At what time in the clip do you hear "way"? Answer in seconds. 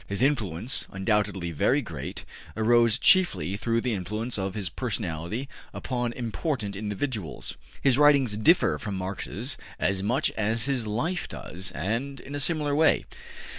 12.75-13.05